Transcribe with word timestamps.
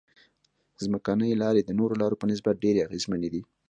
ځمکنۍ 0.83 1.31
لارې 1.41 1.61
د 1.63 1.69
نورو 1.79 1.93
لارو 2.01 2.19
په 2.21 2.25
نسبت 2.31 2.55
ډېرې 2.63 2.83
اغیزمنې 2.87 3.29
دي 3.33 3.41